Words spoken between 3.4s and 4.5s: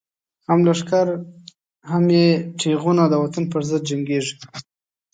پر ضد جنګیږی